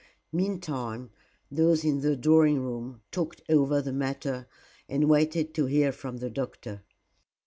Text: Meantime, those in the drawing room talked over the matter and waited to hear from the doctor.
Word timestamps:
Meantime, 0.33 1.11
those 1.51 1.85
in 1.85 2.01
the 2.01 2.15
drawing 2.17 2.59
room 2.59 3.01
talked 3.11 3.43
over 3.51 3.83
the 3.83 3.93
matter 3.93 4.47
and 4.89 5.07
waited 5.07 5.53
to 5.53 5.67
hear 5.67 5.91
from 5.91 6.17
the 6.17 6.29
doctor. 6.31 6.81